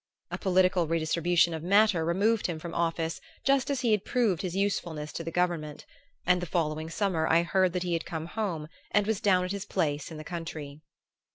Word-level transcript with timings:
A 0.31 0.37
political 0.39 0.87
redistribution 0.87 1.53
of 1.53 1.61
matter 1.61 2.03
removed 2.03 2.47
him 2.47 2.57
from 2.57 2.73
office 2.73 3.21
just 3.43 3.69
as 3.69 3.81
he 3.81 3.91
had 3.91 4.03
proved 4.03 4.41
his 4.41 4.55
usefulness 4.55 5.13
to 5.13 5.23
the 5.23 5.29
government; 5.29 5.85
and 6.25 6.41
the 6.41 6.47
following 6.47 6.89
summer 6.89 7.27
I 7.27 7.43
heard 7.43 7.73
that 7.73 7.83
he 7.83 7.93
had 7.93 8.03
come 8.03 8.25
home 8.25 8.67
and 8.89 9.05
was 9.05 9.21
down 9.21 9.45
at 9.45 9.51
his 9.51 9.65
place 9.67 10.09
in 10.09 10.17
the 10.17 10.23
country. 10.23 10.81